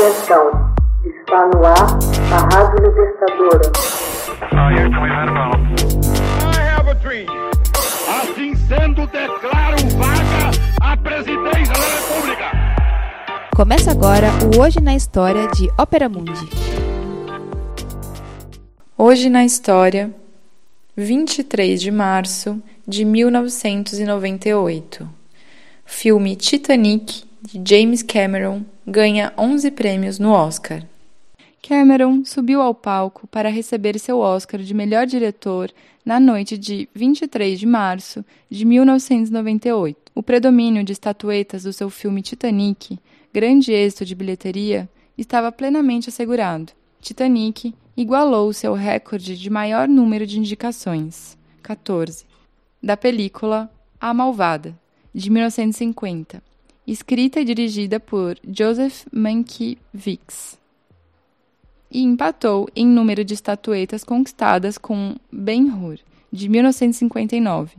Atenção, 0.00 0.48
está 1.04 1.44
no 1.48 1.60
ar 1.62 1.98
a 2.32 2.38
Rádio 2.54 2.88
Libertadora. 2.88 3.68
Assim 8.08 8.56
sendo, 8.66 9.06
declaro 9.08 9.76
vaga 9.98 10.52
a 10.80 10.96
presidência 10.96 11.74
da 11.74 11.84
República. 11.98 12.46
Começa 13.54 13.90
agora 13.90 14.28
o 14.56 14.60
Hoje 14.62 14.80
na 14.80 14.96
História 14.96 15.46
de 15.48 15.68
Ópera 15.76 16.08
Mundi. 16.08 16.48
Hoje 18.96 19.28
na 19.28 19.44
História, 19.44 20.10
23 20.96 21.78
de 21.78 21.90
março 21.90 22.58
de 22.88 23.04
1998. 23.04 25.06
Filme 25.84 26.36
Titanic, 26.36 27.28
de 27.42 27.60
James 27.64 28.02
Cameron, 28.02 28.64
ganha 28.86 29.32
11 29.36 29.70
prêmios 29.70 30.18
no 30.18 30.30
Oscar. 30.30 30.86
Cameron 31.62 32.24
subiu 32.24 32.60
ao 32.60 32.74
palco 32.74 33.26
para 33.28 33.48
receber 33.48 33.98
seu 33.98 34.18
Oscar 34.18 34.60
de 34.60 34.74
melhor 34.74 35.06
diretor 35.06 35.70
na 36.04 36.18
noite 36.18 36.58
de 36.58 36.88
23 36.94 37.58
de 37.58 37.66
março 37.66 38.24
de 38.50 38.64
1998. 38.64 40.12
O 40.14 40.22
predomínio 40.22 40.84
de 40.84 40.92
estatuetas 40.92 41.62
do 41.62 41.72
seu 41.72 41.88
filme 41.88 42.22
Titanic, 42.22 42.98
grande 43.32 43.72
êxito 43.72 44.04
de 44.04 44.14
bilheteria, 44.14 44.88
estava 45.16 45.52
plenamente 45.52 46.08
assegurado. 46.08 46.72
Titanic 47.00 47.74
igualou 47.96 48.52
seu 48.52 48.74
recorde 48.74 49.36
de 49.36 49.50
maior 49.50 49.88
número 49.88 50.26
de 50.26 50.38
indicações, 50.38 51.38
14, 51.62 52.24
da 52.82 52.96
película 52.96 53.70
A 54.00 54.12
Malvada, 54.12 54.78
de 55.14 55.30
1950, 55.30 56.42
escrita 56.86 57.40
e 57.40 57.44
dirigida 57.44 58.00
por 58.00 58.36
Joseph 58.46 59.06
Mankiewicz. 59.12 60.58
E 61.90 62.02
empatou 62.02 62.68
em 62.74 62.86
número 62.86 63.24
de 63.24 63.34
estatuetas 63.34 64.04
conquistadas 64.04 64.78
com 64.78 65.16
Ben-Hur, 65.30 65.98
de 66.32 66.48
1959, 66.48 67.76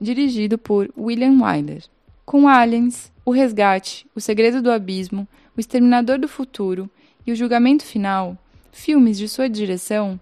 dirigido 0.00 0.58
por 0.58 0.90
William 0.96 1.42
Wyler. 1.42 1.84
Com 2.24 2.48
Aliens, 2.48 3.12
O 3.24 3.30
Resgate, 3.30 4.06
O 4.14 4.20
Segredo 4.20 4.60
do 4.60 4.70
Abismo, 4.70 5.26
O 5.56 5.60
Exterminador 5.60 6.18
do 6.18 6.28
Futuro 6.28 6.90
e 7.26 7.32
O 7.32 7.36
Julgamento 7.36 7.84
Final, 7.84 8.36
filmes 8.70 9.16
de 9.16 9.28
sua 9.28 9.48
direção, 9.48 10.20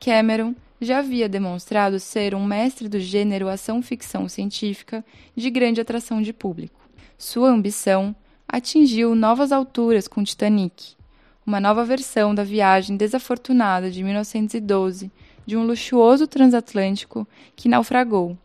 Cameron 0.00 0.54
já 0.80 0.98
havia 0.98 1.28
demonstrado 1.28 2.00
ser 2.00 2.34
um 2.34 2.44
mestre 2.44 2.88
do 2.88 2.98
gênero 2.98 3.48
ação-ficção 3.48 4.28
científica 4.28 5.04
de 5.36 5.48
grande 5.48 5.80
atração 5.80 6.20
de 6.20 6.32
público. 6.32 6.80
Sua 7.18 7.48
ambição 7.48 8.14
atingiu 8.48 9.14
novas 9.14 9.52
alturas 9.52 10.06
com 10.06 10.22
Titanic, 10.22 10.94
uma 11.46 11.60
nova 11.60 11.84
versão 11.84 12.34
da 12.34 12.44
viagem 12.44 12.96
desafortunada 12.96 13.90
de 13.90 14.02
1912 14.02 15.10
de 15.46 15.56
um 15.56 15.64
luxuoso 15.64 16.26
transatlântico 16.26 17.26
que 17.56 17.68
naufragou. 17.68 18.36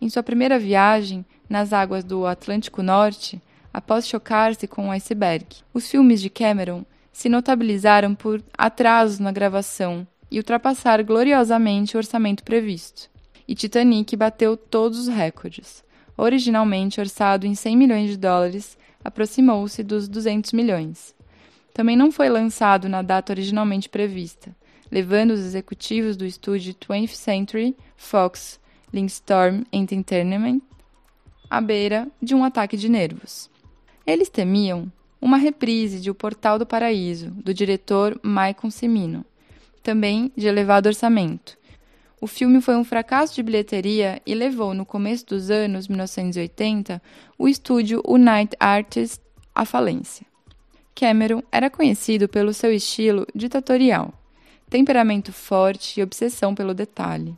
Em 0.00 0.08
sua 0.08 0.22
primeira 0.22 0.58
viagem 0.58 1.24
nas 1.48 1.72
águas 1.72 2.04
do 2.04 2.26
Atlântico 2.26 2.82
Norte, 2.82 3.40
após 3.72 4.06
chocar-se 4.06 4.66
com 4.66 4.86
um 4.86 4.90
iceberg, 4.90 5.46
os 5.72 5.88
filmes 5.88 6.20
de 6.20 6.28
Cameron 6.28 6.84
se 7.12 7.28
notabilizaram 7.28 8.14
por 8.14 8.42
atrasos 8.58 9.18
na 9.18 9.32
gravação 9.32 10.06
e 10.30 10.38
ultrapassar 10.38 11.02
gloriosamente 11.02 11.96
o 11.96 11.98
orçamento 11.98 12.44
previsto. 12.44 13.08
E 13.48 13.54
Titanic 13.54 14.14
bateu 14.16 14.56
todos 14.56 14.98
os 14.98 15.08
recordes. 15.08 15.85
Originalmente 16.16 17.00
orçado 17.00 17.46
em 17.46 17.54
100 17.54 17.76
milhões 17.76 18.10
de 18.10 18.16
dólares, 18.16 18.76
aproximou-se 19.04 19.82
dos 19.82 20.08
200 20.08 20.52
milhões. 20.52 21.14
Também 21.74 21.96
não 21.96 22.10
foi 22.10 22.28
lançado 22.28 22.88
na 22.88 23.02
data 23.02 23.32
originalmente 23.32 23.88
prevista, 23.88 24.56
levando 24.90 25.32
os 25.32 25.40
executivos 25.40 26.16
do 26.16 26.24
estúdio 26.24 26.74
20th 26.74 27.14
Century 27.14 27.76
Fox 27.96 28.58
Linkstorm 28.92 29.62
Entertainment 29.72 30.60
à 31.50 31.60
beira 31.60 32.08
de 32.20 32.34
um 32.34 32.44
ataque 32.44 32.76
de 32.76 32.88
nervos. 32.88 33.50
Eles 34.06 34.28
temiam 34.28 34.90
uma 35.20 35.36
reprise 35.36 36.00
de 36.00 36.10
O 36.10 36.14
Portal 36.14 36.58
do 36.58 36.66
Paraíso, 36.66 37.30
do 37.30 37.52
diretor 37.52 38.18
Michael 38.22 38.70
Cimino, 38.70 39.24
também 39.82 40.30
de 40.36 40.46
elevado 40.46 40.88
orçamento. 40.88 41.58
O 42.26 42.28
filme 42.28 42.60
foi 42.60 42.74
um 42.74 42.82
fracasso 42.82 43.36
de 43.36 43.42
bilheteria 43.44 44.20
e 44.26 44.34
levou, 44.34 44.74
no 44.74 44.84
começo 44.84 45.24
dos 45.26 45.48
anos 45.48 45.86
1980, 45.86 47.00
o 47.38 47.46
estúdio 47.46 48.02
United 48.04 48.56
Artists 48.58 49.20
à 49.54 49.64
falência. 49.64 50.26
Cameron 50.92 51.40
era 51.52 51.70
conhecido 51.70 52.28
pelo 52.28 52.52
seu 52.52 52.72
estilo 52.72 53.28
ditatorial, 53.32 54.12
temperamento 54.68 55.32
forte 55.32 56.00
e 56.00 56.02
obsessão 56.02 56.52
pelo 56.52 56.74
detalhe. 56.74 57.32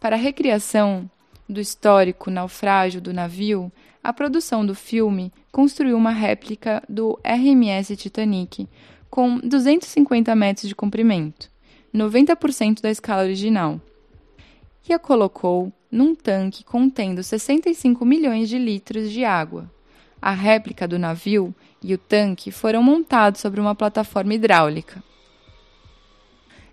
Para 0.00 0.16
a 0.16 0.18
recriação 0.18 1.08
do 1.48 1.60
histórico 1.60 2.28
naufrágio 2.28 3.00
do 3.00 3.12
navio, 3.12 3.70
a 4.02 4.12
produção 4.12 4.66
do 4.66 4.74
filme 4.74 5.32
construiu 5.52 5.96
uma 5.96 6.10
réplica 6.10 6.82
do 6.88 7.20
RMS 7.22 7.96
Titanic 7.96 8.68
com 9.08 9.38
250 9.38 10.34
metros 10.34 10.68
de 10.68 10.74
comprimento, 10.74 11.48
90% 11.94 12.82
da 12.82 12.90
escala 12.90 13.22
original, 13.22 13.80
e 14.88 14.92
a 14.92 14.98
colocou 14.98 15.72
num 15.90 16.14
tanque 16.14 16.64
contendo 16.64 17.22
65 17.22 18.04
milhões 18.04 18.48
de 18.48 18.58
litros 18.58 19.10
de 19.10 19.24
água. 19.24 19.70
A 20.20 20.32
réplica 20.32 20.88
do 20.88 20.98
navio 20.98 21.54
e 21.82 21.94
o 21.94 21.98
tanque 21.98 22.50
foram 22.50 22.82
montados 22.82 23.40
sobre 23.40 23.60
uma 23.60 23.74
plataforma 23.74 24.34
hidráulica. 24.34 25.02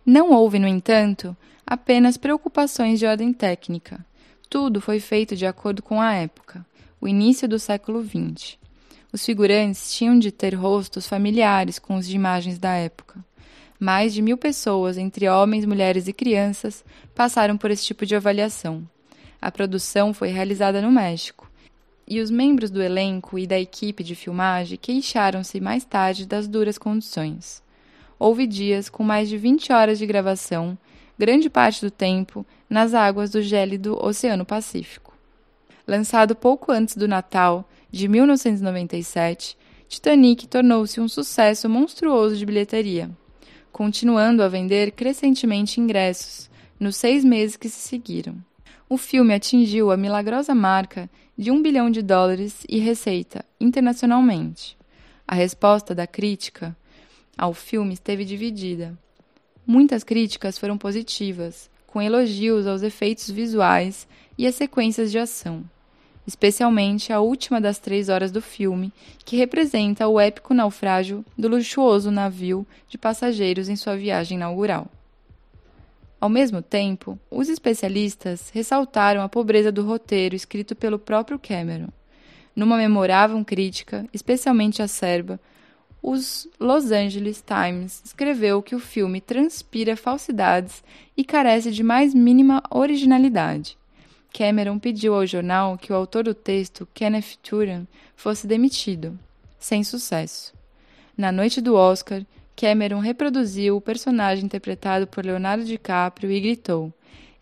Não 0.06 0.32
houve, 0.32 0.58
no 0.58 0.68
entanto, 0.68 1.36
apenas 1.66 2.18
preocupações 2.18 3.00
de 3.00 3.06
ordem 3.06 3.32
técnica. 3.32 4.04
Tudo 4.50 4.82
foi 4.82 5.00
feito 5.00 5.36
de 5.36 5.46
acordo 5.46 5.84
com 5.84 6.02
a 6.02 6.14
época, 6.14 6.66
o 7.00 7.08
início 7.08 7.48
do 7.48 7.60
século 7.60 8.04
XX. 8.04 8.58
Os 9.14 9.26
figurantes 9.26 9.94
tinham 9.94 10.18
de 10.18 10.32
ter 10.32 10.54
rostos 10.54 11.06
familiares 11.06 11.78
com 11.78 11.96
os 11.96 12.08
de 12.08 12.16
imagens 12.16 12.58
da 12.58 12.74
época. 12.74 13.24
Mais 13.84 14.14
de 14.14 14.22
mil 14.22 14.38
pessoas, 14.38 14.96
entre 14.96 15.28
homens, 15.28 15.66
mulheres 15.66 16.08
e 16.08 16.14
crianças, 16.14 16.86
passaram 17.16 17.58
por 17.58 17.72
esse 17.72 17.84
tipo 17.84 18.06
de 18.06 18.16
avaliação. 18.16 18.88
A 19.42 19.52
produção 19.52 20.14
foi 20.14 20.28
realizada 20.28 20.80
no 20.84 20.92
México, 20.92 21.50
e 22.08 22.20
os 22.20 22.30
membros 22.30 22.70
do 22.70 22.80
elenco 22.80 23.40
e 23.40 23.48
da 23.48 23.60
equipe 23.60 24.04
de 24.04 24.14
filmagem 24.14 24.78
queixaram-se 24.80 25.60
mais 25.60 25.84
tarde 25.84 26.28
das 26.28 26.48
duras 26.48 26.78
condições. 26.78 27.64
Houve 28.20 28.46
dias 28.46 28.88
com 28.88 29.02
mais 29.02 29.28
de 29.28 29.36
20 29.36 29.74
horas 29.74 29.98
de 29.98 30.06
gravação 30.06 30.78
grande 31.18 31.50
parte 31.50 31.84
do 31.84 31.90
tempo 31.90 32.46
nas 32.70 32.94
águas 32.94 33.32
do 33.32 33.42
gélido 33.42 33.98
Oceano 34.00 34.46
Pacífico. 34.46 35.12
Lançado 35.88 36.36
pouco 36.36 36.72
antes 36.72 36.96
do 36.96 37.08
Natal 37.08 37.68
de 37.90 38.08
1997, 38.08 39.58
Titanic 39.88 40.48
tornou-se 40.48 41.02
um 41.02 41.08
sucesso 41.08 41.68
monstruoso 41.68 42.38
de 42.38 42.46
bilheteria, 42.46 43.10
continuando 43.72 44.44
a 44.44 44.48
vender 44.48 44.92
crescentemente 44.92 45.80
ingressos 45.80 46.50
nos 46.80 46.96
seis 46.96 47.24
meses 47.24 47.56
que 47.56 47.70
se 47.70 47.80
seguiram. 47.80 48.36
O 48.90 48.98
filme 48.98 49.34
atingiu 49.34 49.92
a 49.92 49.98
milagrosa 49.98 50.54
marca 50.54 51.10
de 51.38 51.50
um 51.50 51.62
bilhão 51.62 51.90
de 51.90 52.02
dólares 52.02 52.66
e 52.68 52.78
receita 52.80 53.46
internacionalmente. 53.60 54.78
A 55.28 55.36
resposta 55.36 55.96
da 55.96 56.06
crítica 56.06 56.76
ao 57.38 57.54
filme 57.54 57.94
esteve 57.94 58.26
dividida. 58.26 58.98
Muitas 59.66 60.04
críticas 60.04 60.58
foram 60.58 60.78
positivas, 60.78 61.70
com 61.88 62.02
elogios 62.02 62.68
aos 62.68 62.84
efeitos 62.84 63.30
visuais 63.30 64.08
e 64.38 64.46
às 64.46 64.56
sequências 64.56 65.12
de 65.12 65.20
ação, 65.20 65.64
especialmente 66.26 67.12
a 67.12 67.20
última 67.20 67.60
das 67.60 67.80
três 67.80 68.10
horas 68.10 68.32
do 68.32 68.42
filme, 68.42 68.94
que 69.26 69.38
representa 69.38 70.08
o 70.08 70.20
épico 70.20 70.54
naufrágio 70.54 71.26
do 71.38 71.48
luxuoso 71.48 72.12
navio 72.12 72.66
de 72.88 72.98
passageiros 72.98 73.70
em 73.70 73.76
sua 73.76 73.96
viagem 73.96 74.38
inaugural. 74.38 74.88
Ao 76.20 76.30
mesmo 76.30 76.62
tempo, 76.62 77.18
os 77.32 77.50
especialistas 77.50 78.52
ressaltaram 78.54 79.24
a 79.24 79.30
pobreza 79.30 79.72
do 79.72 79.84
roteiro 79.84 80.36
escrito 80.36 80.76
pelo 80.76 81.00
próprio 81.00 81.40
Cameron. 81.40 81.90
Numa 82.56 82.78
memorável 82.78 83.44
crítica, 83.44 84.06
especialmente 84.14 84.84
acerba, 84.84 85.40
os 86.02 86.48
Los 86.60 86.92
Angeles 86.92 87.44
Times 87.46 88.02
escreveu 88.04 88.62
que 88.62 88.76
o 88.76 88.80
filme 88.80 89.22
transpira 89.22 89.96
falsidades 89.96 90.84
e 91.16 91.24
carece 91.24 91.72
de 91.72 91.84
mais 91.84 92.14
mínima 92.14 92.62
originalidade. 92.70 93.78
Cameron 94.34 94.80
pediu 94.80 95.14
ao 95.14 95.26
jornal 95.26 95.78
que 95.78 95.92
o 95.92 95.96
autor 95.96 96.24
do 96.24 96.34
texto, 96.34 96.88
Kenneth 96.94 97.38
Turan, 97.44 97.86
fosse 98.16 98.48
demitido, 98.48 99.18
sem 99.60 99.84
sucesso. 99.84 100.54
Na 101.18 101.32
noite 101.32 101.60
do 101.60 101.76
Oscar, 101.76 102.26
Cameron 102.56 103.00
reproduziu 103.00 103.76
o 103.76 103.82
personagem 103.82 104.46
interpretado 104.46 105.06
por 105.06 105.26
Leonardo 105.26 105.66
DiCaprio 105.66 106.32
e 106.32 106.40
gritou: 106.40 106.94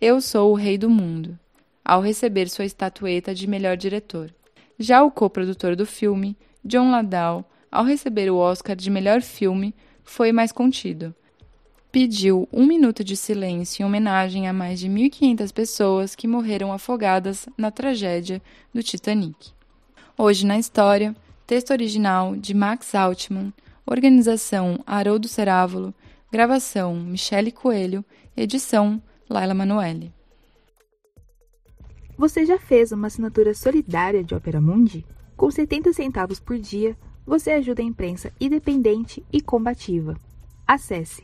Eu 0.01 0.19
sou 0.19 0.51
o 0.51 0.55
rei 0.55 0.77
do 0.77 0.89
mundo, 0.89 1.37
ao 1.83 2.01
receber 2.01 2.49
sua 2.49 2.65
estatueta 2.65 3.35
de 3.35 3.47
melhor 3.47 3.77
diretor. 3.77 4.33
Já 4.77 5.03
o 5.03 5.11
coprodutor 5.11 5.75
do 5.75 5.85
filme, 5.85 6.37
John 6.63 6.89
Ladau, 6.89 7.49
ao 7.71 7.83
receber 7.83 8.31
o 8.31 8.37
Oscar 8.37 8.75
de 8.75 8.89
melhor 8.89 9.21
filme, 9.21 9.75
foi 10.03 10.31
mais 10.31 10.51
contido. 10.51 11.13
Pediu 11.91 12.47
um 12.53 12.67
minuto 12.67 13.03
de 13.03 13.17
silêncio 13.17 13.81
em 13.81 13.85
homenagem 13.85 14.47
a 14.47 14.53
mais 14.53 14.79
de 14.79 14.87
1.500 14.87 15.51
pessoas 15.51 16.13
que 16.13 16.27
morreram 16.27 16.71
afogadas 16.71 17.49
na 17.57 17.71
tragédia 17.71 18.39
do 18.71 18.83
Titanic. 18.83 19.53
Hoje 20.15 20.45
na 20.45 20.59
história, 20.59 21.15
texto 21.47 21.71
original 21.71 22.35
de 22.35 22.53
Max 22.53 22.93
Altman, 22.93 23.51
organização 23.87 24.83
Haroldo 24.85 25.27
Cerávulo, 25.27 25.91
gravação 26.31 26.95
Michele 26.95 27.51
Coelho, 27.51 28.05
edição 28.37 29.01
Laila 29.27 29.55
Manoeli. 29.55 30.13
Você 32.15 32.45
já 32.45 32.59
fez 32.59 32.91
uma 32.91 33.07
assinatura 33.07 33.55
solidária 33.55 34.23
de 34.23 34.35
Opera 34.35 34.61
Mundi? 34.61 35.03
Com 35.35 35.49
70 35.49 35.91
centavos 35.93 36.39
por 36.39 36.59
dia, 36.59 36.95
você 37.25 37.49
ajuda 37.49 37.81
a 37.81 37.85
imprensa 37.85 38.31
independente 38.39 39.25
e 39.33 39.41
combativa. 39.41 40.15
Acesse 40.67 41.23